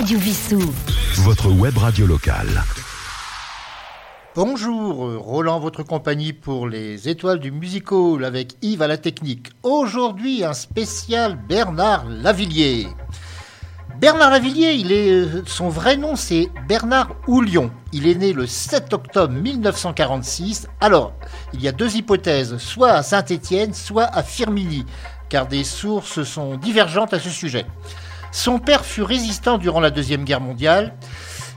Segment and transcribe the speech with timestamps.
[0.00, 0.62] Radio Vissou.
[1.16, 2.64] Votre web radio locale.
[4.34, 9.48] Bonjour, euh, Roland, votre compagnie pour les étoiles du musical avec Yves à la technique.
[9.62, 12.88] Aujourd'hui, un spécial Bernard Lavillier.
[14.00, 17.70] Bernard Lavillier, il est, euh, son vrai nom c'est Bernard Houlion.
[17.92, 20.66] Il est né le 7 octobre 1946.
[20.80, 21.12] Alors,
[21.52, 24.86] il y a deux hypothèses, soit à Saint-Étienne, soit à Firminy,
[25.28, 27.66] car des sources sont divergentes à ce sujet.
[28.32, 30.94] Son père fut résistant durant la Deuxième Guerre mondiale.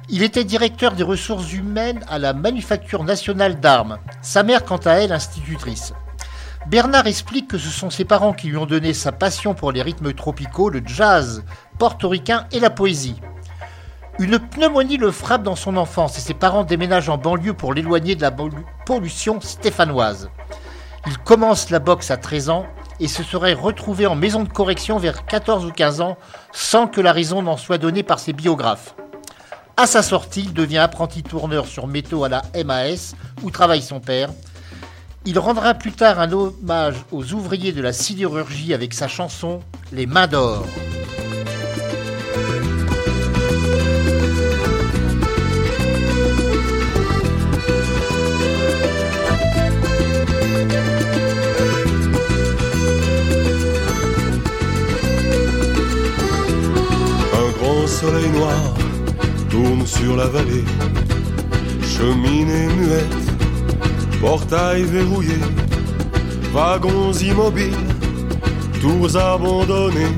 [0.10, 4.00] Il était directeur des ressources humaines à la Manufacture nationale d'armes.
[4.22, 5.94] Sa mère, quant à elle, institutrice.
[6.68, 9.82] Bernard explique que ce sont ses parents qui lui ont donné sa passion pour les
[9.82, 11.44] rythmes tropicaux, le jazz
[11.78, 13.20] portoricain et la poésie.
[14.20, 18.16] Une pneumonie le frappe dans son enfance et ses parents déménagent en banlieue pour l'éloigner
[18.16, 18.32] de la
[18.86, 20.30] pollution stéphanoise.
[21.06, 22.66] Il commence la boxe à 13 ans
[23.00, 26.18] et se serait retrouvé en maison de correction vers 14 ou 15 ans
[26.52, 28.96] sans que la raison n'en soit donnée par ses biographes.
[29.76, 34.00] À sa sortie, il devient apprenti tourneur sur métaux à la MAS, où travaille son
[34.00, 34.30] père.
[35.26, 40.06] Il rendra plus tard un hommage aux ouvriers de la sidérurgie avec sa chanson Les
[40.06, 40.66] Mains d'Or.
[60.04, 60.66] Sur la vallée.
[61.94, 63.28] Cheminée muette,
[64.20, 65.40] portail verrouillé,
[66.52, 67.88] wagons immobiles,
[68.82, 70.16] tours abandonnées,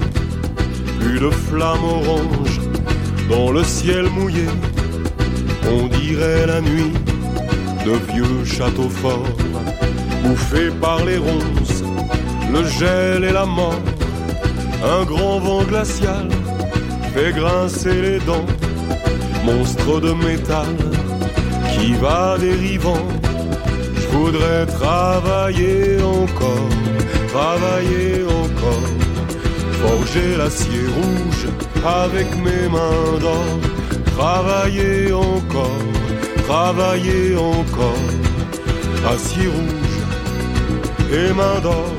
[1.00, 2.59] plus de flammes oranges
[3.30, 4.47] dans le ciel mouillé.
[5.73, 6.94] On dirait la nuit
[7.86, 9.38] de vieux châteaux forts,
[10.23, 11.83] bouffés par les ronces,
[12.52, 13.86] le gel et la mort.
[14.83, 16.27] Un grand vent glacial
[17.14, 18.55] fait grincer les dents
[19.45, 20.75] monstre de métal
[21.73, 23.05] qui va dérivant.
[23.95, 26.70] Je voudrais travailler encore,
[27.27, 28.89] travailler encore,
[29.81, 31.45] forger l'acier rouge
[32.03, 33.52] avec mes mains d'or,
[34.17, 35.83] travailler encore,
[36.47, 38.08] travailler encore,
[39.14, 39.99] acier rouge
[41.20, 41.93] et mains d'or.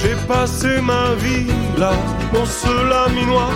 [0.00, 1.92] J'ai passé ma vie là,
[2.34, 3.52] dans ce laminoir,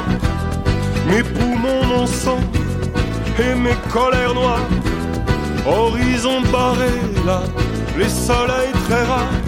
[1.11, 2.41] mes poumons non sang
[3.39, 4.69] et mes colères noires.
[5.67, 6.91] Horizon barré
[7.25, 7.43] là,
[7.99, 9.41] les soleils très rares,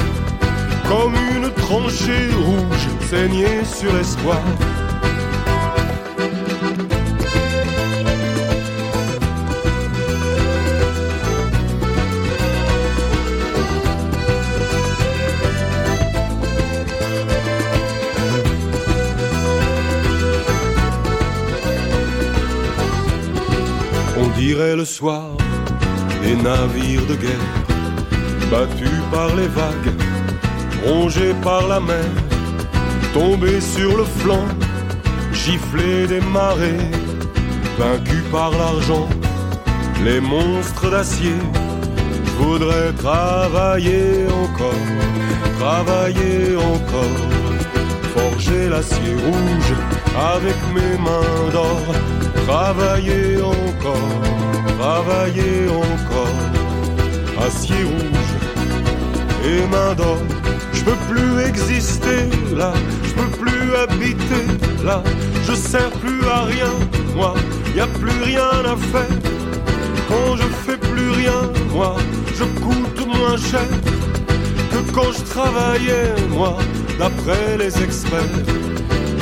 [0.88, 4.43] comme une tranchée rouge saignée sur l'espoir.
[24.48, 25.36] Dirait le soir
[26.22, 27.48] des navires de guerre,
[28.50, 29.92] battus par les vagues,
[30.86, 32.10] rongés par la mer,
[33.12, 34.48] tombés sur le flanc,
[35.34, 36.88] giflés des marées,
[37.78, 39.06] vaincus par l'argent,
[40.03, 41.41] les monstres d'acier.
[42.25, 44.87] Je voudrais travailler encore,
[45.58, 47.20] travailler encore,
[48.16, 49.72] forger l'acier rouge
[50.34, 52.17] avec mes mains d'or
[52.48, 54.10] travailler encore,
[54.78, 56.41] travailler encore,
[57.47, 58.34] acier rouge
[59.44, 60.22] et main d'or.
[60.72, 62.20] Je peux plus exister
[62.56, 62.72] là,
[63.04, 64.47] je peux plus habiter
[64.82, 65.03] là,
[65.47, 66.72] je sers plus à rien,
[67.14, 67.34] moi,
[67.76, 69.16] y a plus rien à faire.
[70.08, 71.41] Quand je fais plus rien,
[71.75, 71.97] moi,
[72.38, 73.69] je coûte moins cher
[74.72, 76.56] que quand je travaillais, moi,
[76.98, 78.38] d'après les experts.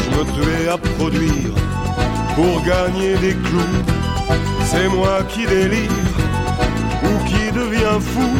[0.03, 1.54] Je me tuais à produire
[2.36, 3.82] pour gagner des clous.
[4.66, 5.91] C'est moi qui délire.
[7.06, 8.30] Ou qui devient fou.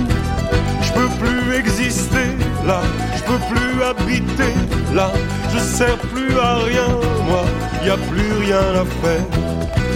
[0.83, 2.29] Je peux plus exister
[2.67, 2.81] là,
[3.17, 4.55] je peux plus habiter
[4.95, 5.11] là,
[5.53, 6.89] je sers plus à rien,
[7.29, 7.45] moi,
[7.85, 9.27] y a plus rien à faire.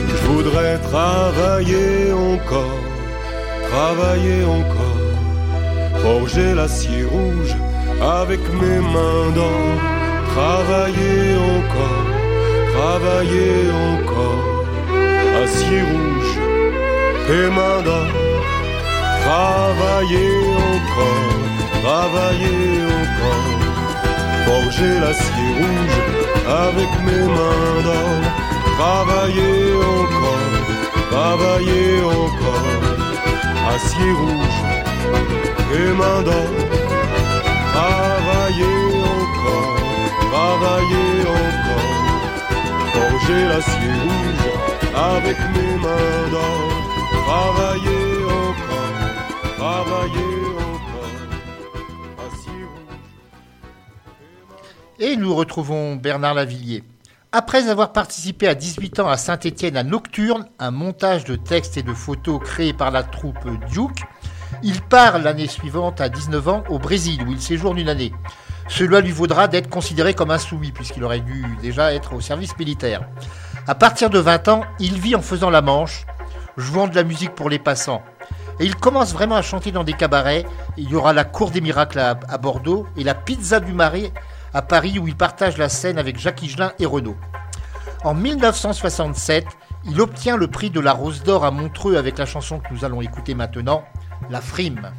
[0.08, 2.80] Je voudrais travailler encore,
[3.70, 7.54] travailler encore, forger l'acier rouge
[8.20, 9.70] avec mes mains d'or,
[10.34, 12.19] travailler encore
[12.72, 14.64] travailler encore,
[15.42, 16.34] acier rouge
[17.84, 18.10] d'or,
[19.24, 20.32] travailler
[20.72, 21.32] encore,
[21.82, 23.50] travailler encore,
[24.46, 25.98] forger l'acier rouge
[26.66, 28.20] avec mes mains d'or,
[28.78, 29.58] travailler
[29.98, 30.50] encore,
[31.10, 31.92] travailler
[32.22, 32.72] encore,
[33.74, 34.60] acier rouge
[36.24, 36.50] d'or,
[37.72, 38.76] travailler
[39.14, 39.76] encore,
[40.32, 41.99] travailler encore
[54.98, 56.84] Et nous retrouvons Bernard Lavillier.
[57.32, 61.82] Après avoir participé à 18 ans à Saint-Étienne à Nocturne, un montage de textes et
[61.82, 64.02] de photos créé par la troupe Duke,
[64.62, 68.12] il part l'année suivante, à 19 ans, au Brésil, où il séjourne une année.
[68.70, 73.02] Cela lui vaudra d'être considéré comme insoumis, puisqu'il aurait dû déjà être au service militaire.
[73.66, 76.06] À partir de 20 ans, il vit en faisant la manche,
[76.56, 78.02] jouant de la musique pour les passants.
[78.60, 80.46] Et il commence vraiment à chanter dans des cabarets.
[80.76, 84.12] Il y aura la Cour des Miracles à, Bordeaux et la Pizza du Marais
[84.54, 87.16] à Paris où il partage la scène avec Jacques Higelin et Renaud.
[88.04, 89.46] En 1967,
[89.84, 92.84] il obtient le prix de la Rose d'Or à Montreux avec la chanson que nous
[92.84, 93.82] allons écouter maintenant,
[94.30, 94.92] La Frime.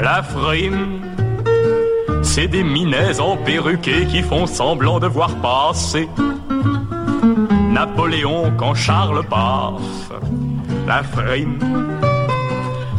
[0.00, 1.00] La frime,
[2.22, 6.08] c'est des minaises en perruqués qui font semblant de voir passer
[7.72, 10.12] Napoléon quand Charles passe.
[10.86, 11.58] La frime,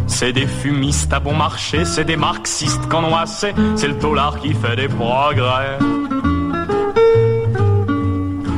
[0.08, 4.40] c'est des fumistes à bon marché, c'est des marxistes qu'en ont assez, c'est le tolard
[4.40, 5.78] qui fait des progrès.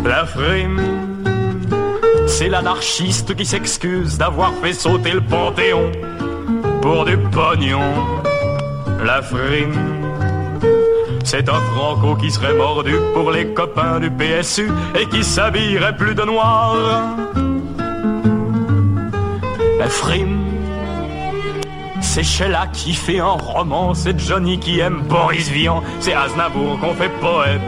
[0.06, 0.80] La frime,
[2.27, 5.91] c'est l'anarchiste qui s'excuse d'avoir fait sauter le Panthéon
[6.81, 7.81] pour du pognon.
[9.03, 9.74] La frime,
[11.24, 14.69] c'est un franco qui serait mordu pour les copains du PSU
[15.00, 16.75] et qui s'habillerait plus de noir.
[19.79, 20.44] La frime,
[22.01, 26.94] c'est Sheila qui fait un roman, c'est Johnny qui aime Boris Vian, c'est Aznavour qu'on
[26.94, 27.62] fait poète.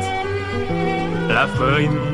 [1.30, 2.09] La frime,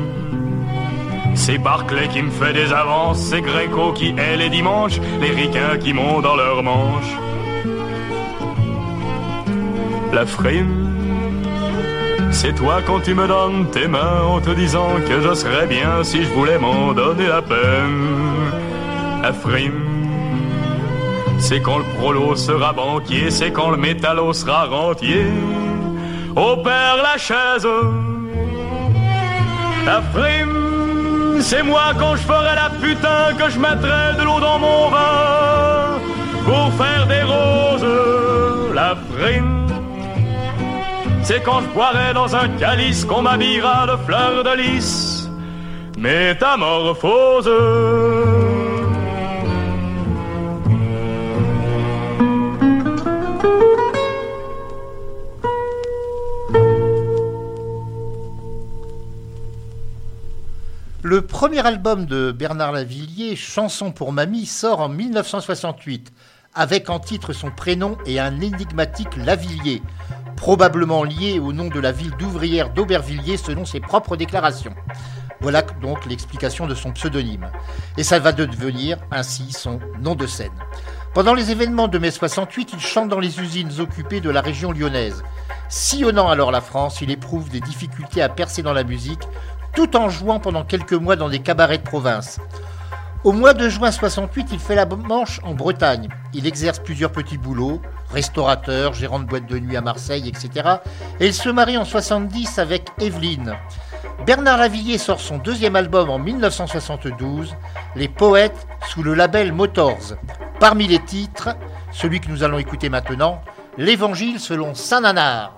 [1.36, 5.76] c'est Barclay qui me fait des avances, c'est Gréco qui est les dimanches, les ricains
[5.78, 7.14] qui montent dans leurs manches.
[10.12, 10.86] La frime,
[12.32, 16.02] c'est toi quand tu me donnes tes mains en te disant que je serais bien
[16.02, 18.06] si je voulais m'en donner la peine.
[19.22, 20.08] La frime,
[21.38, 25.26] c'est quand le prolo sera banquier, c'est quand le métallo sera rentier.
[26.34, 27.68] Au père la chaise,
[29.84, 30.55] la frime,
[31.40, 35.98] c'est moi quand je ferai la putain que je mettrai de l'eau dans mon vin
[36.44, 37.86] pour faire des roses.
[38.74, 39.66] La frime,
[41.22, 45.28] c'est quand je boirai dans un calice qu'on m'habillera de fleurs de lys.
[45.98, 47.50] Métamorphose.
[61.08, 66.12] Le premier album de Bernard Lavillier, Chanson pour Mamie, sort en 1968,
[66.52, 69.82] avec en titre son prénom et un énigmatique Lavillier,
[70.34, 74.74] probablement lié au nom de la ville d'ouvrière d'Aubervilliers selon ses propres déclarations.
[75.40, 77.52] Voilà donc l'explication de son pseudonyme.
[77.96, 80.58] Et ça va devenir ainsi son nom de scène.
[81.14, 84.72] Pendant les événements de mai 68, il chante dans les usines occupées de la région
[84.72, 85.22] lyonnaise.
[85.68, 89.22] Sillonnant alors la France, il éprouve des difficultés à percer dans la musique,
[89.76, 92.40] tout en jouant pendant quelques mois dans des cabarets de province.
[93.24, 96.08] Au mois de juin 68, il fait la manche en Bretagne.
[96.32, 100.76] Il exerce plusieurs petits boulots, restaurateur, gérant de boîte de nuit à Marseille, etc.
[101.20, 103.54] Et il se marie en 70 avec Evelyne.
[104.24, 107.54] Bernard Lavillier sort son deuxième album en 1972,
[107.96, 110.14] Les Poètes, sous le label Motors.
[110.58, 111.50] Parmi les titres,
[111.92, 113.42] celui que nous allons écouter maintenant,
[113.76, 115.54] L'Évangile selon Saint Nanar.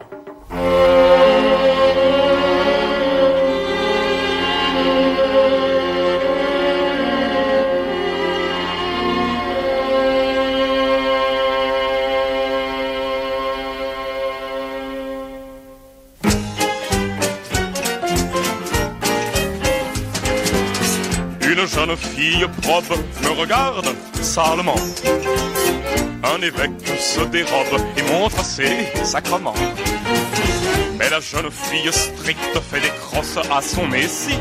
[21.89, 23.87] Une jeune fille probe me regarde
[24.21, 24.75] salement.
[26.23, 29.55] Un évêque se dérobe et montre ses sacrements.
[30.99, 34.39] Mais la jeune fille stricte fait des crosses à son messie.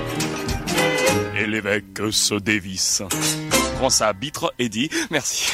[1.40, 3.04] Et l'évêque se dévisse,
[3.78, 5.54] prend sa bitre et dit merci.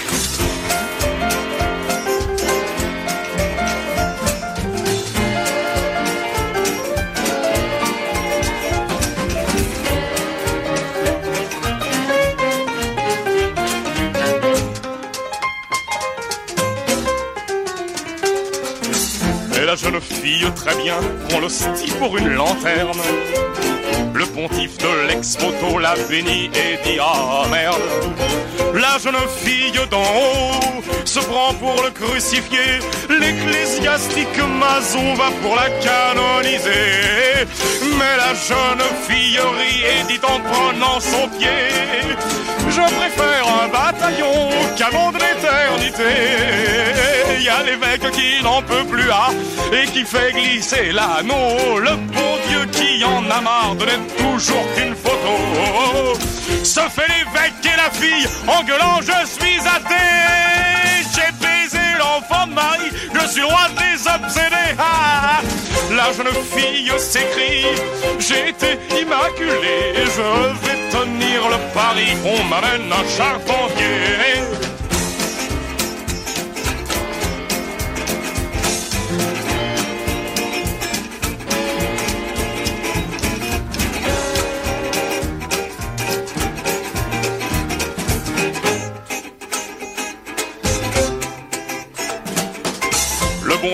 [19.93, 20.95] Jeune fille, très bien,
[21.39, 23.01] le style pour une lanterne.
[24.13, 27.81] Le pontife de l'ex-photo l'a béni et dit Ah merde,
[28.73, 32.79] la jeune fille d'en haut se prend pour le crucifier.
[33.09, 37.45] L'ecclésiastique mason va pour la canoniser.
[37.97, 41.49] Mais la jeune fille rit et dit en prenant son pied
[42.75, 46.11] Je préfère un bataillon qu'un monde d'éternité.
[47.39, 49.29] Y a l'évêque qui n'en peut plus, ah,
[49.71, 51.77] et qui fait glisser l'anneau.
[51.77, 56.19] Le bon Dieu qui en a marre de n'être toujours qu'une photo.
[56.63, 60.72] Se fait l'évêque et la fille en gueulant Je suis athée.
[63.13, 64.75] Je suis roi des obsédés.
[64.77, 65.41] Ah,
[65.91, 67.65] la jeune fille s'écrie
[68.19, 72.17] J'ai été immaculée, je vais tenir le pari.
[72.25, 74.22] On m'amène un charpentier.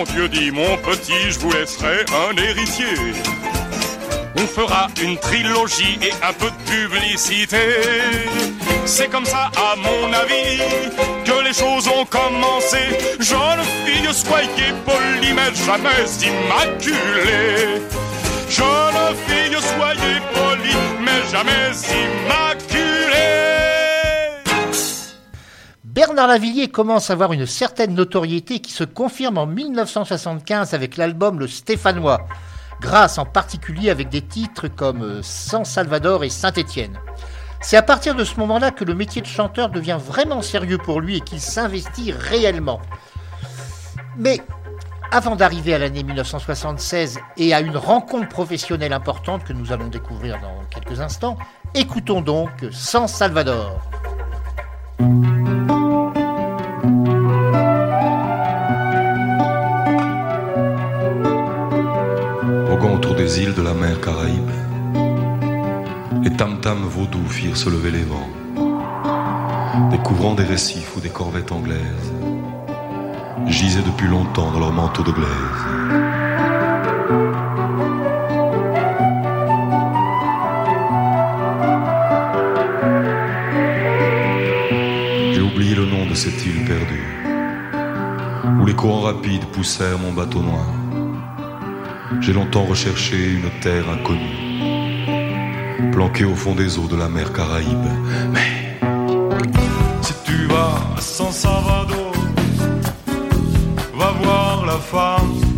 [0.00, 2.86] Bon Dieu dit, mon petit, je vous laisserai un héritier.
[4.34, 7.58] On fera une trilogie et un peu de publicité.
[8.86, 10.62] C'est comme ça, à mon avis,
[11.26, 12.78] que les choses ont commencé.
[13.18, 17.82] Jeune fille, soyez polie, mais jamais immaculée.
[18.48, 22.59] Jeune fille, soyez polie, mais jamais immaculée.
[26.00, 31.38] Bernard Lavillier commence à avoir une certaine notoriété qui se confirme en 1975 avec l'album
[31.38, 32.26] Le Stéphanois,
[32.80, 36.98] grâce en particulier avec des titres comme euh, San Salvador et Saint-Étienne.
[37.60, 41.02] C'est à partir de ce moment-là que le métier de chanteur devient vraiment sérieux pour
[41.02, 42.80] lui et qu'il s'investit réellement.
[44.16, 44.40] Mais
[45.12, 50.40] avant d'arriver à l'année 1976 et à une rencontre professionnelle importante que nous allons découvrir
[50.40, 51.36] dans quelques instants,
[51.74, 53.82] écoutons donc San Salvador.
[63.30, 64.50] Des îles de la mer Caraïbe,
[66.24, 68.28] les tam-tams vaudous firent se lever les vents,
[69.88, 72.12] découvrant des récifs ou des corvettes anglaises,
[73.46, 75.62] gisaient depuis longtemps dans leurs manteaux de glaise.
[85.32, 87.08] J'ai oublié le nom de cette île perdue,
[88.60, 90.79] où les courants rapides poussèrent mon bateau noir.
[92.20, 97.88] J'ai longtemps recherché une terre inconnue, planquée au fond des eaux de la mer Caraïbe.
[98.30, 98.78] Mais
[100.02, 102.12] si tu vas à San Salvador,
[103.94, 105.49] va voir la femme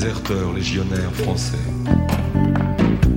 [0.00, 1.58] vivait un déserteur légionnaire français.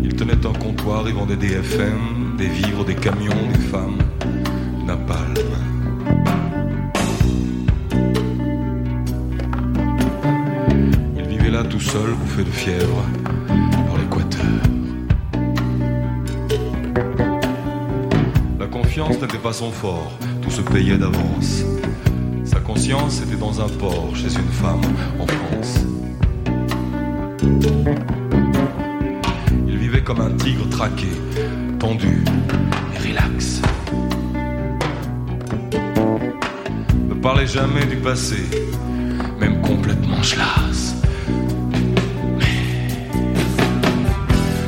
[0.03, 3.97] Il tenait un comptoir et vendait des FM, des vivres, des camions, des femmes,
[4.79, 5.33] du napalm.
[11.17, 13.03] Il vivait là tout seul, bouffé de fièvre,
[13.87, 14.41] dans l'équateur.
[18.59, 20.11] La confiance n'était pas son fort,
[20.41, 21.63] tout se payait d'avance.
[22.45, 24.81] Sa conscience était dans un port, chez une femme,
[25.19, 25.85] en France.
[29.67, 31.07] Il vivait comme un tigre traqué,
[31.79, 32.23] tendu
[32.93, 33.61] et relax.
[37.09, 38.43] Ne parlait jamais du passé,
[39.39, 40.95] même complètement schlass.
[42.37, 42.89] Mais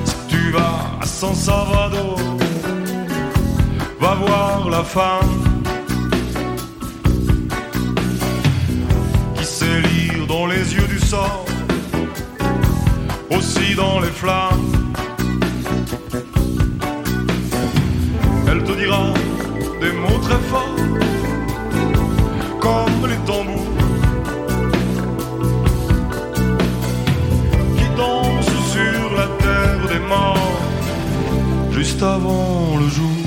[0.06, 2.20] si tu vas à San Salvador,
[4.00, 5.44] va voir la femme
[9.36, 11.45] qui sait lire dans les yeux du sort
[13.46, 14.72] si dans les flammes.
[18.50, 19.14] Elle te dira
[19.82, 20.76] des mots très forts,
[22.60, 23.74] comme les tambours
[27.78, 30.60] qui dansent sur la terre des morts,
[31.72, 33.25] juste avant le jour.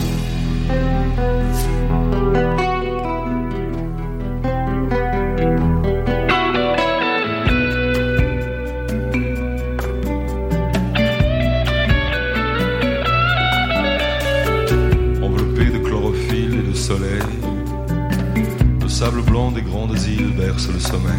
[20.46, 21.12] Le sommeil.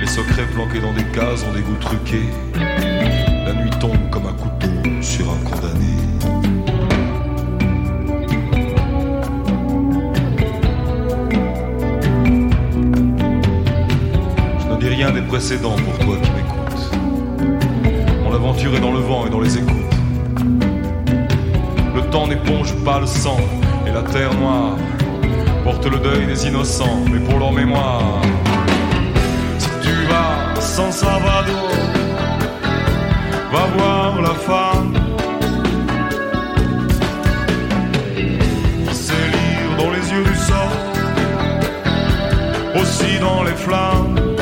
[0.00, 2.28] Les secrets planqués dans des cases ont des goûts truqués.
[2.54, 4.68] La nuit tombe comme un couteau
[5.00, 5.96] sur un condamné.
[14.60, 16.90] Je ne dis rien des précédents pour toi qui m'écoutes.
[18.22, 19.74] Mon aventure est dans le vent et dans les écoutes.
[21.94, 23.38] Le temps n'éponge pas le sang
[23.86, 24.76] et la terre noire
[25.64, 28.20] porte le deuil des innocents, mais pour leur mémoire.
[29.58, 31.70] Si tu vas à San Salvador,
[33.50, 34.92] va voir la femme
[38.86, 40.70] qui sait lire dans les yeux du sang,
[42.80, 44.33] aussi dans les flammes.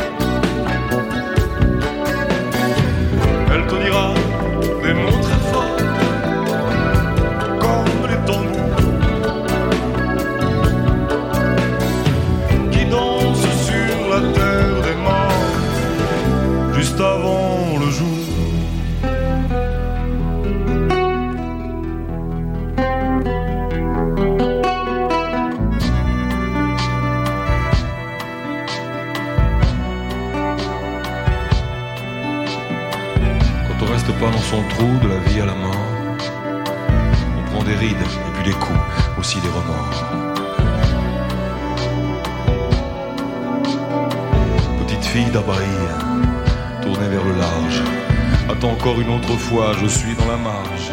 [49.81, 50.91] Je suis dans la marge.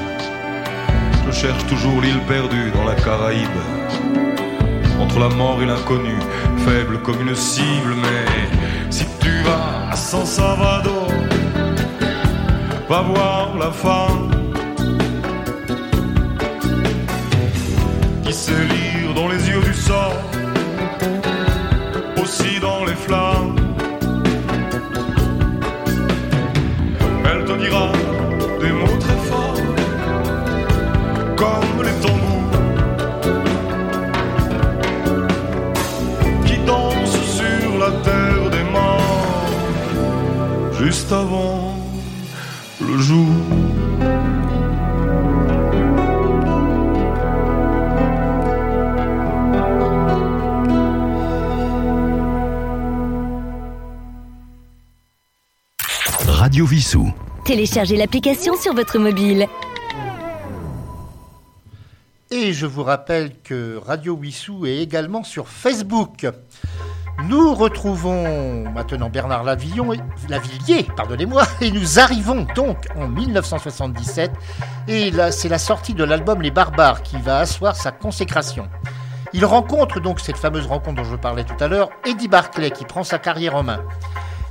[1.25, 3.61] Je cherche toujours l'île perdue dans la Caraïbe.
[4.99, 6.17] Entre la mort et l'inconnu,
[6.65, 11.07] faible comme une cible, mais si tu vas à San Salvador,
[12.89, 14.31] va voir la femme
[18.25, 20.11] qui sait lire dans les yeux du sang,
[22.21, 23.28] aussi dans les flammes.
[57.49, 59.47] Téléchargez l'application sur votre mobile.
[62.29, 66.27] Et je vous rappelle que Radio Wissou est également sur Facebook.
[67.27, 74.29] Nous retrouvons maintenant Bernard Lavillon et, Lavillier, pardonnez-moi, et nous arrivons donc en 1977.
[74.87, 78.69] Et là, c'est la sortie de l'album Les Barbares qui va asseoir sa consécration.
[79.33, 82.85] Il rencontre donc cette fameuse rencontre dont je parlais tout à l'heure, Eddie Barclay qui
[82.85, 83.81] prend sa carrière en main.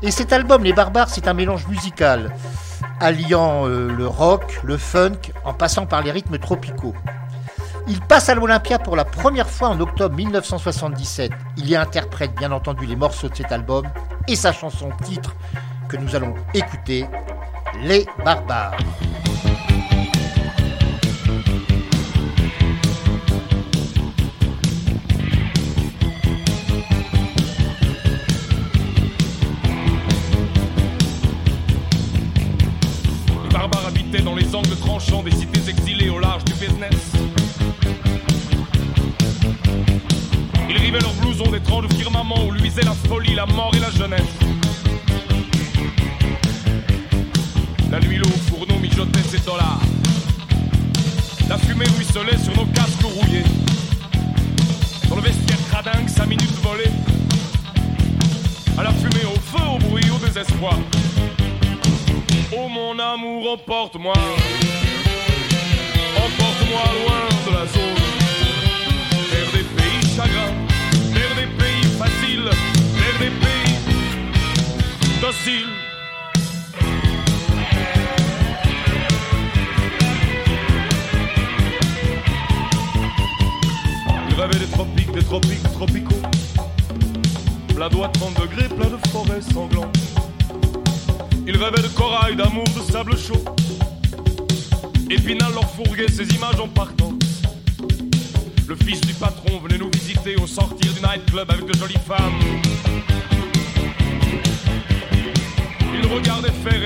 [0.03, 2.33] Et cet album, Les Barbares, c'est un mélange musical,
[3.01, 6.95] alliant euh, le rock, le funk, en passant par les rythmes tropicaux.
[7.87, 11.33] Il passe à l'Olympia pour la première fois en octobre 1977.
[11.57, 13.87] Il y interprète bien entendu les morceaux de cet album
[14.27, 15.35] et sa chanson titre
[15.89, 17.07] que nous allons écouter,
[17.83, 18.77] Les Barbares.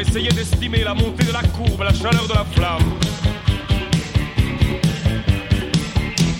[0.02, 2.98] Essayait d'estimer la montée de la courbe, la chaleur de la flamme.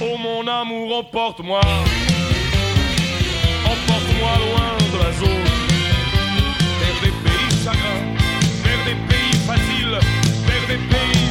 [0.01, 1.61] Oh mon amour, emporte-moi,
[3.65, 5.47] emporte-moi loin de la zone,
[6.81, 8.05] vers des pays chagrins,
[8.65, 9.99] vers des pays faciles,
[10.47, 11.23] vers des pays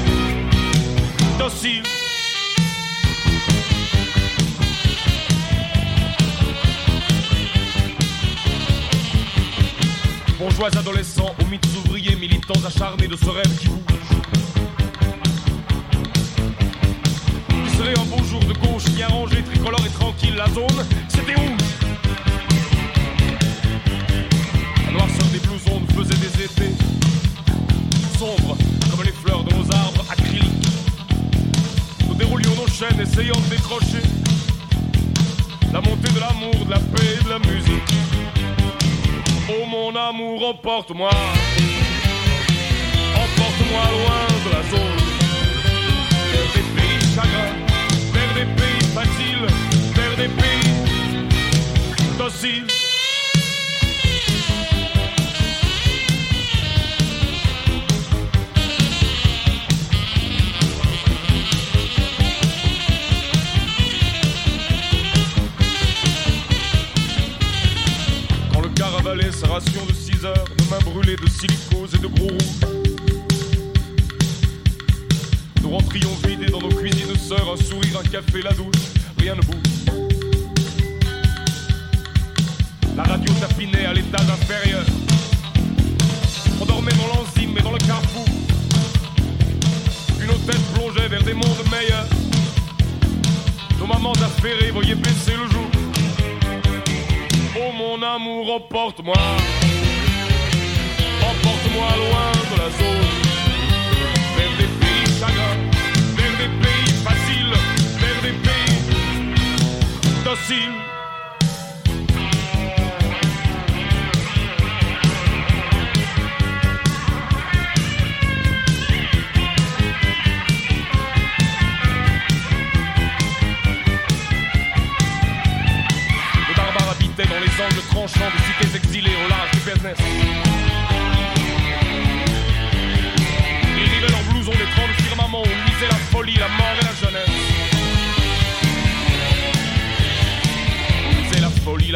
[1.38, 2.01] dociles.
[10.41, 13.86] Bourgeois adolescents aux mythes ouvriers, militants acharnés de ce rêve qui bouge.
[17.63, 21.36] Il serait un beau jour de gauche, bien rangé, tricolore et tranquille, la zone, c'était
[21.36, 21.62] rouge.
[24.88, 26.75] La noirceur des blousons nous faisait des étés
[28.17, 28.58] sombres,
[28.89, 30.67] comme les fleurs de nos arbres acryliques.
[32.08, 34.01] Nous déroulions nos chaînes, essayant de décrocher
[35.71, 38.21] la montée de l'amour, de la paix et de la musique.
[39.54, 41.10] Oh mon amour, emporte-moi,
[43.16, 45.02] emporte-moi loin de la zone,
[46.32, 47.58] vers des pays chagrins,
[48.14, 49.48] vers des pays faciles,
[49.94, 50.72] vers des pays
[52.18, 52.81] dociles.
[71.41, 72.60] Silicose et de gros rouge.
[75.63, 78.82] Nous rentrions vidés dans nos cuisines sœurs, un sourire, un café, la douche,
[79.17, 79.56] rien ne bouge.
[82.95, 84.86] La radio tapinait à l'étage inférieur.
[86.62, 88.25] On dormait dans l'enzyme et dans le carrefour.
[90.21, 92.08] Une hôtel plongeait vers des mondes meilleurs.
[93.80, 95.67] Nos mamans affairées voyaient baisser le jour.
[97.58, 98.54] Oh mon amour.
[98.54, 99.15] Emporte-moi
[110.52, 110.90] pays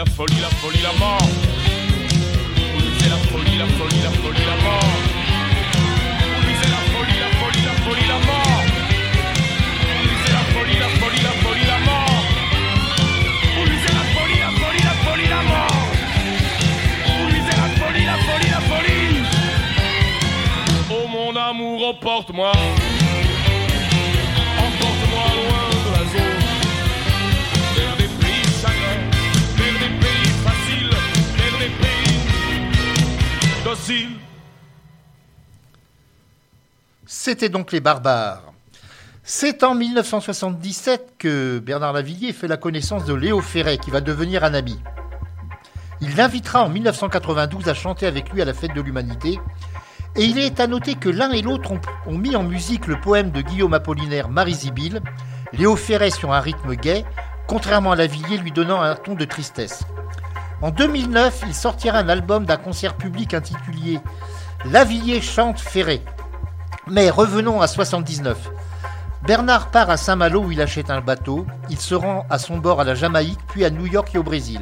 [0.05, 1.29] la folie, la folie, la mort.
[2.77, 4.93] Luisait la folie, la folie, la folie, la mort.
[6.43, 8.63] Luisait la folie, la folie, la folie, la mort.
[10.03, 12.23] Luisait la folie, la folie, la folie, la mort.
[13.65, 15.85] Luisait la folie, la folie, la folie, la mort.
[17.29, 19.23] Luisait la folie, la folie, la folie.
[20.91, 21.79] Oh mon amour.
[21.89, 22.51] Emporte-moi
[37.05, 38.53] C'était donc les barbares.
[39.23, 44.43] C'est en 1977 que Bernard Lavillier fait la connaissance de Léo Ferret, qui va devenir
[44.43, 44.79] un ami.
[46.01, 49.39] Il l'invitera en 1992 à chanter avec lui à la Fête de l'Humanité.
[50.15, 51.71] Et il est à noter que l'un et l'autre
[52.07, 55.01] ont, mis en musique le poème de Guillaume Apollinaire Marie-Zibyl,
[55.53, 57.05] Léo Ferret sur un rythme gai,
[57.47, 59.83] contrairement à Lavillier lui donnant un ton de tristesse.
[60.61, 63.99] En 2009, il sortira un album d'un concert public intitulé
[64.65, 66.01] Lavillier chante Ferret.
[66.87, 68.49] Mais revenons à 79.
[69.23, 71.45] Bernard part à Saint-Malo où il achète un bateau.
[71.69, 74.23] Il se rend à son bord à la Jamaïque, puis à New York et au
[74.23, 74.61] Brésil.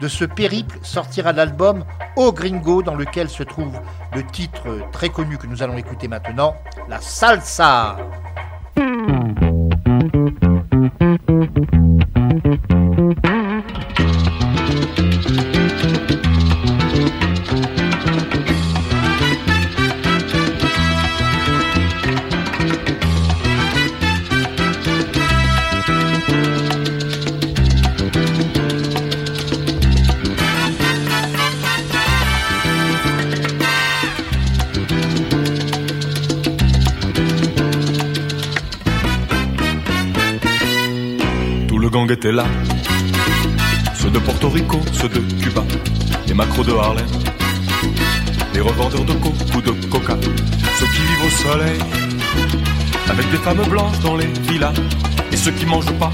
[0.00, 1.84] De ce périple sortira l'album
[2.16, 3.78] Au Gringo, dans lequel se trouve
[4.14, 6.54] le titre très connu que nous allons écouter maintenant,
[6.88, 7.96] La Salsa.
[53.44, 54.72] Femmes blanches dans les villas,
[55.30, 56.10] et ceux qui mangent pas.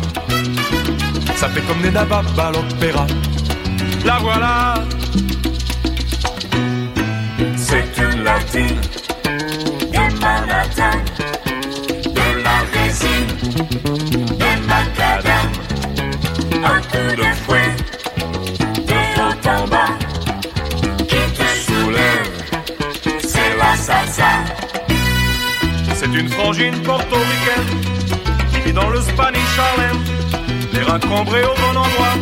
[1.37, 3.07] Ça fait comme des nababs à l'opéra.
[4.05, 4.75] La voilà,
[7.57, 8.81] C'est une latine
[9.95, 10.99] de Manhattan,
[12.19, 13.31] de la résine,
[14.43, 15.49] de macadam,
[16.65, 17.29] un fouet, de
[26.13, 27.81] c'est une frangine portoricaine
[28.53, 29.97] qui vit dans le Spanish Harlem,
[30.73, 32.15] les reins cambrés au bon endroit.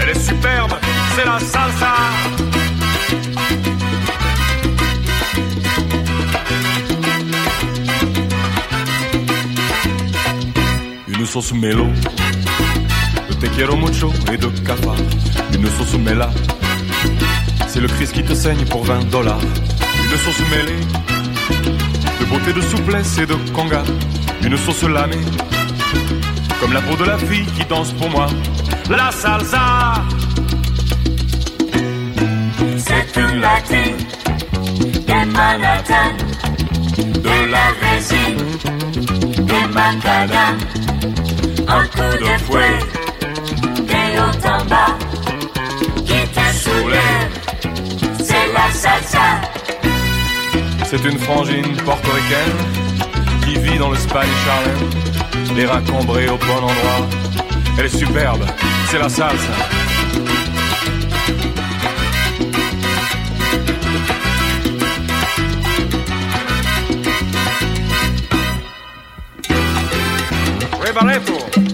[0.00, 0.72] Elle est superbe,
[1.14, 1.94] c'est la salsa.
[11.08, 11.86] Une sauce mélo,
[13.28, 14.94] de te quiero mucho et de capa.
[15.54, 16.30] Une sauce méla,
[17.68, 19.40] c'est le Christ qui te saigne pour 20 dollars.
[19.40, 21.15] Une sauce mêlée,
[22.20, 23.82] de beauté, de souplesse et de conga.
[24.42, 25.16] Une sauce lamée,
[26.60, 28.26] comme la peau de la fille qui danse pour moi.
[28.88, 30.04] La salsa,
[32.78, 33.96] C'est une latine
[35.08, 36.12] de Manhattan,
[36.96, 38.38] de la résine,
[39.50, 40.58] de macadam,
[41.68, 42.78] un coup de fouet,
[43.90, 44.94] de haut en bas,
[46.04, 46.46] qui te
[48.24, 49.55] c'est la salsa.
[50.88, 52.56] C'est une frangine portoricaine
[53.44, 57.08] qui vit dans le Spanish Harlem, les reins au bon endroit.
[57.78, 58.44] Elle est superbe,
[58.90, 59.36] c'est la salsa.
[70.80, 71.65] Rebareto.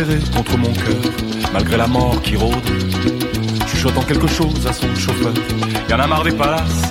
[0.00, 1.12] La contre mon cœur,
[1.52, 2.54] malgré la mort qui rôde.
[3.66, 5.32] Chuchotant quelque chose à son chauffeur,
[5.88, 6.82] y en a marre des palaces.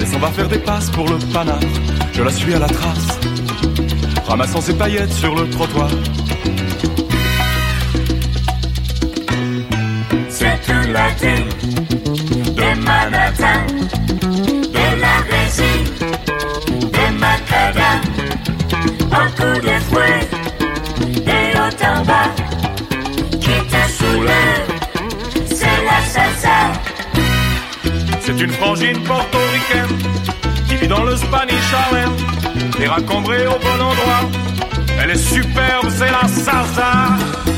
[0.00, 1.60] Elle s'en va faire des passes pour le panard.
[2.12, 3.18] Je la suis à la trace,
[4.26, 5.90] ramassant ses paillettes sur le trottoir.
[10.30, 11.48] C'est une latine
[12.56, 13.66] de Manhattan,
[14.76, 15.88] de la résine,
[16.96, 18.00] de macadam,
[19.12, 20.41] un coup de fouet,
[28.42, 29.98] une frangine portoricaine
[30.68, 32.10] qui vit dans le Spanish Harlem,
[32.88, 34.30] reins cambrés au bon endroit.
[35.00, 37.51] Elle est superbe, c'est la salsa.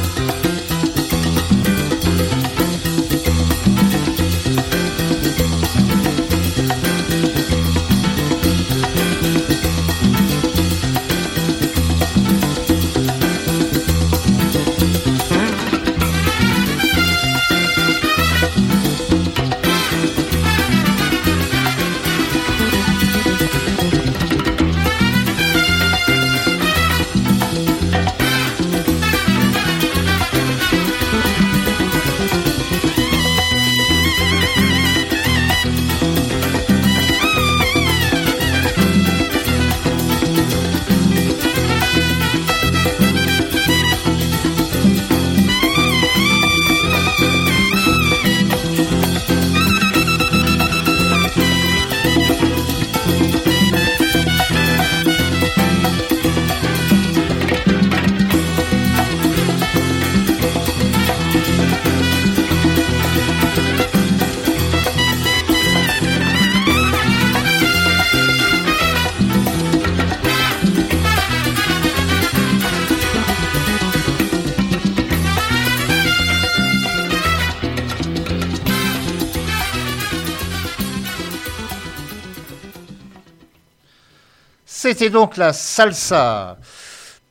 [84.85, 86.59] C'était donc la salsa.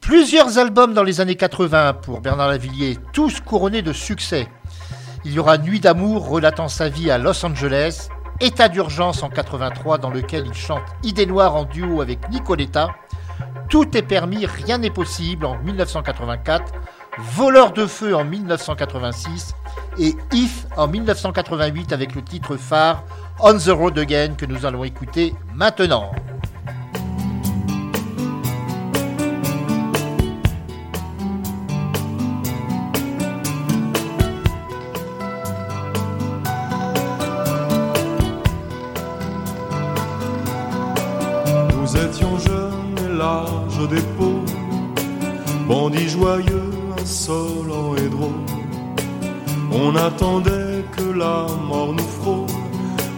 [0.02, 4.48] Plusieurs albums dans les années 80 pour Bernard Lavillier, tous couronnés de succès.
[5.24, 8.08] Il y aura Nuit d'amour relatant sa vie à Los Angeles,
[8.42, 12.90] État d'urgence en 83 dans lequel il chante Idée noire en duo avec Nicoletta,
[13.70, 16.74] Tout est permis, rien n'est possible en 1984,
[17.20, 19.54] Voleur de feu en 1986
[20.00, 23.04] et If en 1988 avec le titre phare
[23.40, 26.10] On the Road Again que nous allons écouter maintenant.
[43.84, 44.46] Larges d'épaules,
[45.68, 48.46] bandits joyeux, insolents et drôles.
[49.72, 52.48] On attendait que la mort nous frôle.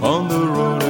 [0.01, 0.84] On the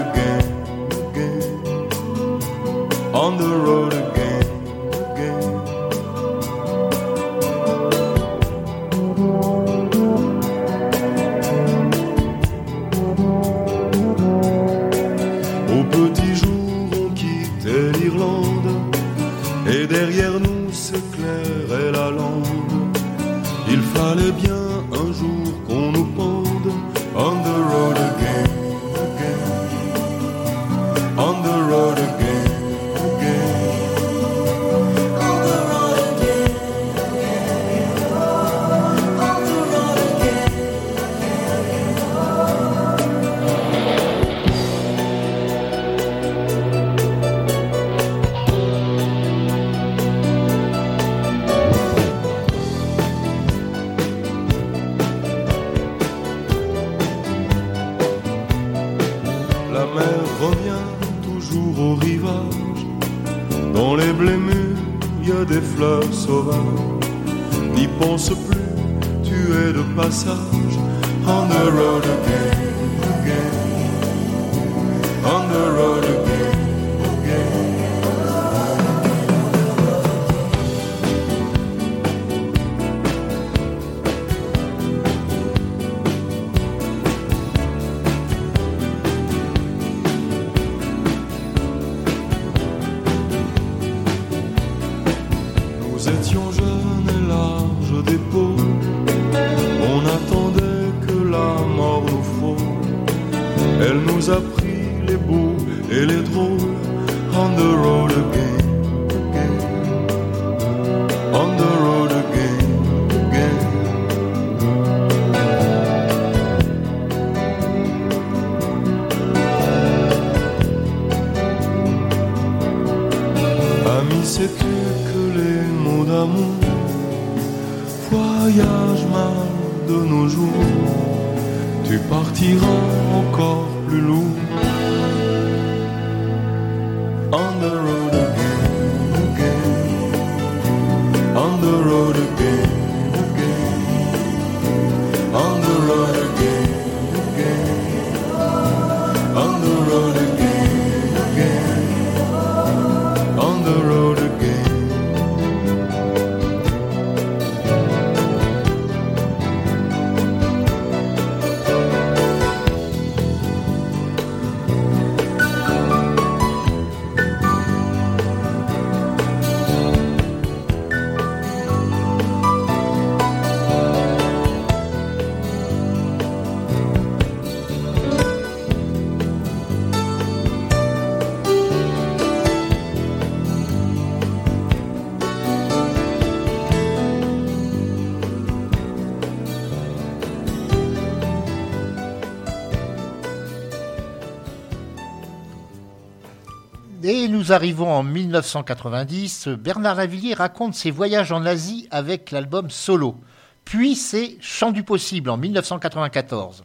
[197.03, 199.49] Et nous arrivons en 1990.
[199.49, 203.15] Bernard Lavillier raconte ses voyages en Asie avec l'album Solo.
[203.63, 206.63] Puis c'est Chant du possible en 1994.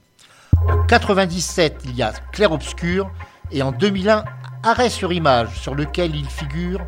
[0.68, 3.10] En 97, il y a Clair Obscur
[3.50, 4.24] et en 2001,
[4.62, 6.80] Arrêt sur image sur lequel il figure,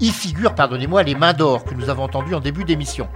[0.00, 3.08] y figure, pardonnez-moi, les mains d'or que nous avons entendues en début d'émission.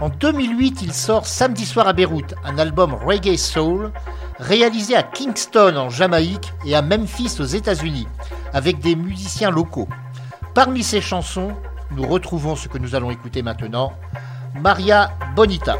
[0.00, 3.92] En 2008, il sort Samedi soir à Beyrouth, un album reggae soul
[4.38, 8.06] réalisé à Kingston en Jamaïque et à Memphis aux États-Unis
[8.52, 9.88] avec des musiciens locaux.
[10.54, 11.52] Parmi ces chansons,
[11.90, 13.92] nous retrouvons ce que nous allons écouter maintenant,
[14.60, 15.76] Maria Bonita.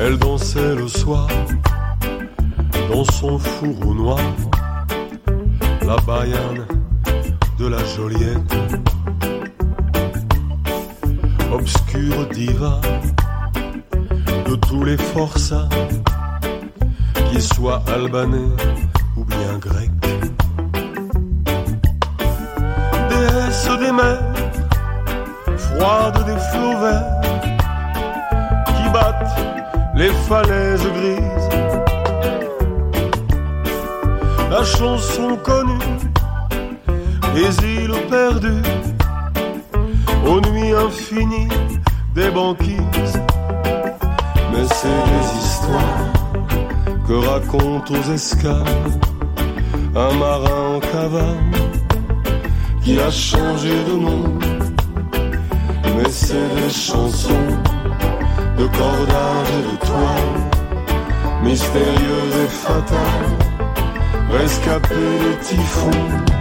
[0.00, 1.26] Elle dansait le soir
[2.92, 4.20] dans son fourreau noir,
[5.84, 6.75] la baïane
[7.58, 8.54] de la Joliette,
[11.52, 12.80] obscure diva
[14.46, 15.68] de tous les forçats,
[17.30, 18.52] qu'ils soient albanais
[19.16, 19.90] ou bien grecs.
[23.08, 24.22] Déesse des mers,
[25.56, 27.20] froide des flots verts,
[28.66, 29.38] qui battent
[29.94, 31.48] les falaises grises.
[34.50, 35.78] La chanson connue,
[37.36, 38.62] les îles perdues,
[40.26, 41.48] aux nuits infinies
[42.14, 43.18] des banquises.
[44.52, 46.12] Mais c'est des histoires
[47.06, 48.90] que racontent aux escales
[49.94, 51.52] un marin en cavale
[52.82, 54.24] qui a changé de nom.
[55.94, 57.48] Mais c'est des chansons
[58.58, 60.34] de cordage et de toile,
[61.42, 63.36] mystérieuses et fatales,
[64.30, 66.35] rescapées des typhons.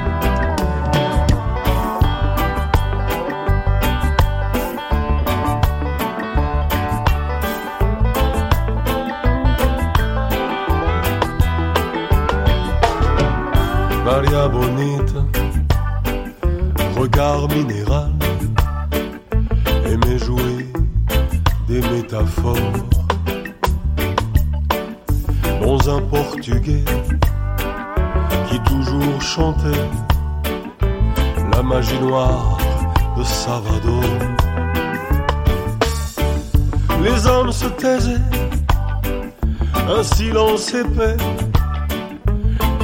[39.87, 41.17] Un silence épais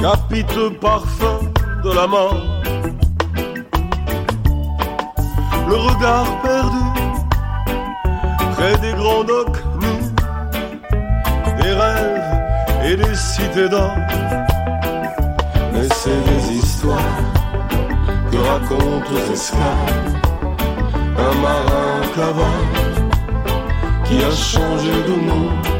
[0.00, 1.40] capiteux parfum
[1.84, 2.36] de la mort.
[5.68, 6.84] Le regard perdu
[8.52, 10.10] près des grands docks nus,
[11.62, 12.22] des rêves
[12.84, 13.94] et des cités d'or.
[15.72, 17.18] Mais c'est des histoires
[18.30, 20.22] que racontent aux esclaves
[21.18, 22.82] un marin cavale
[24.04, 25.71] qui a changé de nom.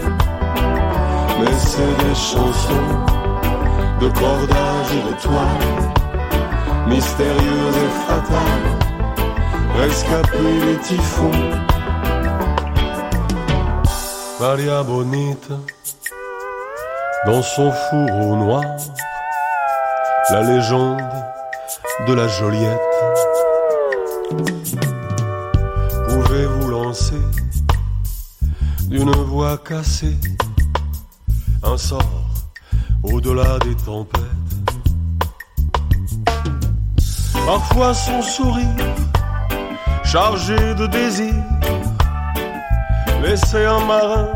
[1.43, 2.88] Mais c'est des chansons
[4.01, 5.82] de cordage et de toile,
[6.86, 8.66] mystérieuse et fatale,
[9.76, 11.30] rescapée les typhons.
[14.38, 15.55] Maria Bonita,
[17.26, 18.62] dans son fourreau noir,
[20.30, 21.03] la légende
[22.07, 22.80] de la Joliette.
[26.09, 27.22] Pouvez-vous lancer
[28.88, 30.16] d'une voix cassée
[31.73, 32.20] un sort
[33.03, 34.23] au-delà des tempêtes.
[37.47, 38.95] Parfois son sourire,
[40.05, 41.35] chargé de désir,
[43.23, 44.29] laissait un marin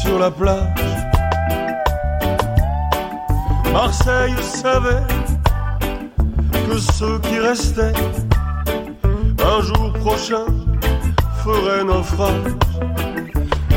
[0.00, 0.80] sur la plage.
[3.72, 5.06] Marseille savait
[6.66, 7.98] que ceux qui restaient,
[9.44, 10.46] un jour prochain,
[11.44, 12.54] feraient naufrage.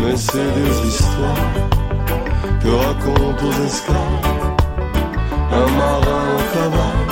[0.02, 1.79] Mais c'est des histoires
[2.70, 4.28] que raconte aux esclaves
[5.52, 7.12] un marin en cavale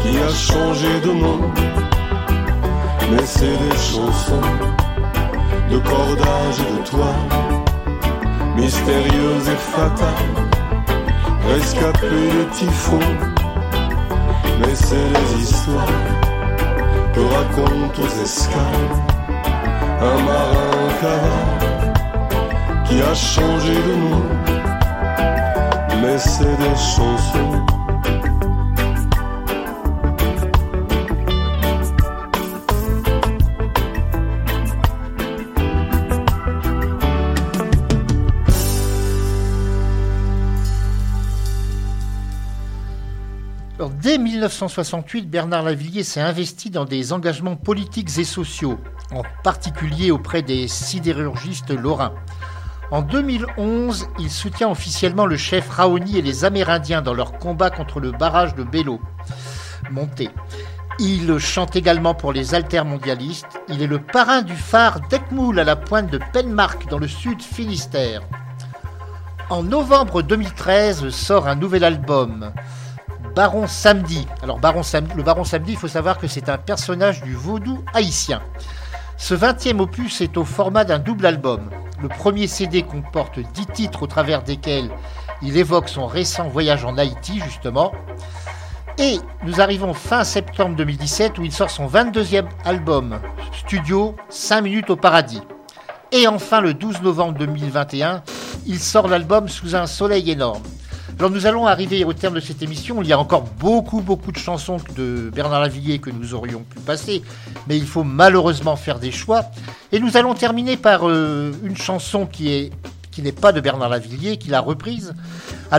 [0.00, 1.40] qui a changé de nom.
[3.10, 4.50] Mais c'est des chansons
[5.70, 7.30] de cordage et de toile,
[8.56, 10.36] mystérieuses et fatales,
[11.52, 13.12] rescapées des typhons.
[14.60, 16.06] Mais c'est les histoires
[17.14, 18.96] que raconte aux esclaves
[20.02, 21.69] un marin en cavale
[22.90, 24.22] qui a changé de nom,
[26.02, 27.64] mais c'est des chansons.
[44.02, 48.78] Dès 1968, Bernard Lavillier s'est investi dans des engagements politiques et sociaux,
[49.12, 52.14] en particulier auprès des sidérurgistes lorrains.
[52.90, 58.00] En 2011, il soutient officiellement le chef Raoni et les Amérindiens dans leur combat contre
[58.00, 59.00] le barrage de Bello,
[59.92, 60.28] monté.
[60.98, 63.60] Il chante également pour les altermondialistes.
[63.68, 67.40] Il est le parrain du phare d'Ecmoul à la pointe de Penmark dans le sud
[67.40, 68.22] Finistère.
[69.50, 72.52] En novembre 2013 sort un nouvel album,
[73.36, 74.26] Baron Samedi.
[74.42, 78.42] Alors le Baron Samedi, il faut savoir que c'est un personnage du vaudou haïtien.
[79.16, 81.70] Ce 20e opus est au format d'un double album.
[82.02, 84.90] Le premier CD comporte 10 titres au travers desquels
[85.42, 87.92] il évoque son récent voyage en Haïti, justement.
[88.98, 93.20] Et nous arrivons fin septembre 2017 où il sort son 22e album
[93.52, 95.42] studio 5 minutes au paradis.
[96.12, 98.22] Et enfin le 12 novembre 2021,
[98.66, 100.62] il sort l'album Sous un soleil énorme.
[101.20, 103.02] Alors nous allons arriver au terme de cette émission.
[103.02, 106.80] Il y a encore beaucoup, beaucoup de chansons de Bernard Lavillier que nous aurions pu
[106.80, 107.22] passer,
[107.68, 109.42] mais il faut malheureusement faire des choix.
[109.92, 112.72] Et nous allons terminer par euh, une chanson qui est
[113.10, 115.14] qui n'est pas de Bernard Lavillier, qu'il a reprise.
[115.70, 115.78] À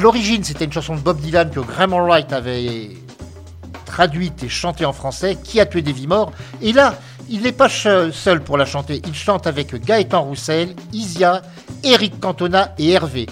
[0.00, 2.90] l'origine, c'était une chanson de Bob Dylan que Graham Wright avait
[3.84, 6.32] traduite et chantée en français, Qui a tué des vies morts?
[6.60, 6.98] Et là,
[7.30, 9.00] il n'est pas seul pour la chanter.
[9.06, 11.42] Il chante avec Gaëtan Roussel, Isia,
[11.84, 13.26] Eric Cantona et Hervé.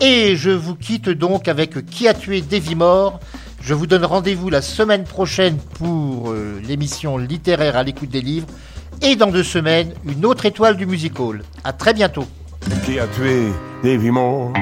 [0.00, 3.18] Et je vous quitte donc avec Qui a tué Davy Moore.
[3.62, 8.46] Je vous donne rendez-vous la semaine prochaine pour euh, l'émission littéraire à l'écoute des livres.
[9.02, 11.42] Et dans deux semaines, une autre étoile du music hall.
[11.64, 12.26] À très bientôt.
[12.84, 13.48] Qui a tué
[13.82, 14.52] Davy Moore?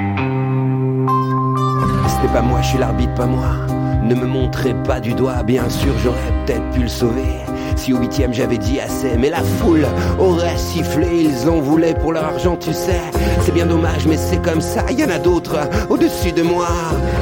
[2.08, 3.66] C'était pas moi, je suis l'arbitre, pas moi.
[4.04, 7.22] Ne me montrez pas du doigt, bien sûr, j'aurais peut-être pu le sauver.
[7.76, 9.86] Si au huitième j'avais dit assez, mais la foule
[10.18, 13.00] aurait sifflé, ils en voulaient pour leur argent, tu sais.
[13.42, 15.58] C'est bien dommage, mais c'est comme ça, y en a d'autres
[15.90, 16.68] au-dessus de moi.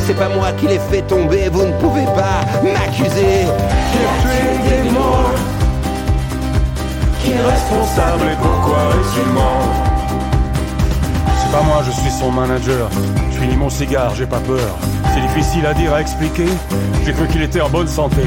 [0.07, 3.43] C'est pas moi qui les fait tomber, vous ne pouvez pas m'accuser.
[3.91, 5.31] Qui a tué Davy Moore
[7.25, 9.69] Qui est responsable et pourquoi est-il mort?
[11.39, 12.89] C'est pas moi, je suis son manager.
[13.33, 14.79] Je finis mon cigare, j'ai pas peur.
[15.13, 16.47] C'est difficile à dire, à expliquer.
[17.05, 18.23] J'ai cru qu'il était en bonne santé.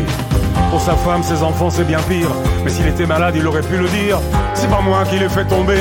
[0.76, 2.28] Pour sa femme, ses enfants, c'est bien pire.
[2.65, 4.19] Mais s'il était malade, il aurait pu le dire.
[4.53, 5.80] C'est pas moi qui l'ai fait tomber.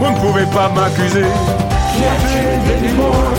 [0.00, 1.22] Vous ne pouvez pas m'accuser.
[1.92, 3.32] Qui a tué Davy Moore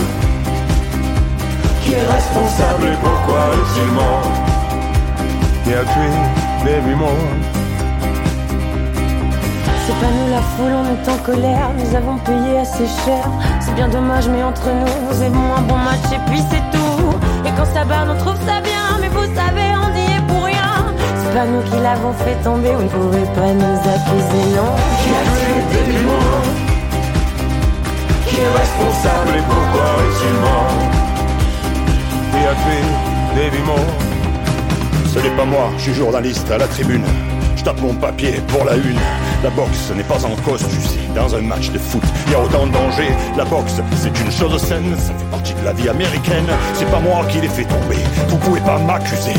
[1.82, 4.32] Qui est responsable et pourquoi est-il mort?
[5.64, 6.08] Qui a tué
[6.64, 7.28] Davy Moore
[9.86, 13.28] C'est pas nous la foule, on est en colère, nous avons payé assez cher.
[13.60, 17.10] C'est bien dommage, mais entre nous, nous avons un bon match et puis c'est tout.
[17.44, 19.75] Et quand ça bat, on trouve ça bien, mais vous savez,
[21.36, 24.72] pas nous qui l'avons fait tomber, vous ne pouvez pas nous accuser, non.
[25.02, 25.22] Qui a
[25.84, 26.46] tué Moore
[28.26, 30.76] Qui est responsable et pourquoi est-il mort
[32.32, 32.80] Qui a tué
[33.36, 33.92] Davy Moore
[35.12, 37.04] Ce n'est pas moi, je suis journaliste à la tribune.
[37.54, 39.00] Je tape mon papier pour la une.
[39.44, 42.02] La boxe n'est pas en cause, tu sais, dans un match de foot.
[42.28, 43.10] Il y a autant de danger.
[43.36, 46.48] La boxe, c'est une chose saine, ça fait partie de la vie américaine.
[46.72, 49.34] C'est pas moi qui l'ai fait tomber, vous pouvez pas m'accuser.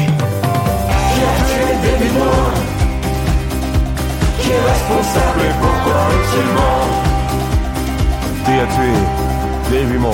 [4.40, 6.02] Qui est responsable et pourquoi
[8.46, 8.94] Qui a tué
[9.72, 10.14] Davy Moore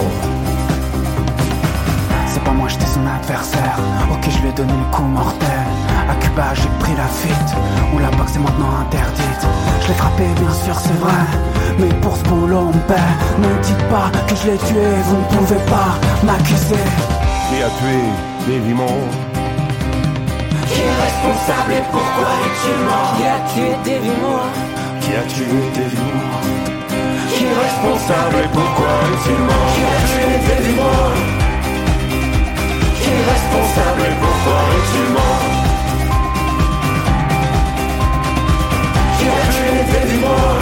[2.27, 3.77] C'est pas moi, j'étais son adversaire.
[4.11, 5.49] Ok, je lui ai donné le coup mortel.
[6.09, 7.55] À Cuba, j'ai pris la fuite.
[7.93, 9.47] Où la boxe est maintenant interdite.
[9.81, 11.23] Je l'ai frappé, bien sûr, c'est vrai.
[11.79, 13.11] Mais pour ce boulot, on paie.
[13.39, 16.83] Ne dites pas que je l'ai tué, vous ne pouvez pas m'accuser.
[17.53, 17.99] Tué
[18.47, 19.32] Davy Moore Qui est
[21.23, 23.13] responsable et pourquoi est-il mort?
[23.15, 24.51] Qui a tué Davy Moore
[25.01, 25.45] Qui a tué
[25.75, 26.41] Davy Moore
[27.33, 29.69] Qui est responsable et pourquoi est-il mort?
[29.73, 31.15] Qui a tué Davy Moore
[32.99, 35.43] Qui est responsable et pourquoi est-il mort?
[39.17, 40.61] Qui a tué Davy Moore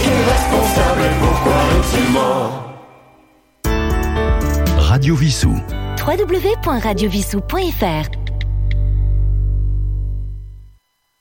[0.00, 2.52] Qui est responsable et pourquoi est-il mort?
[4.78, 5.54] Radio Vissou.
[6.06, 8.17] www.radiovissou.fr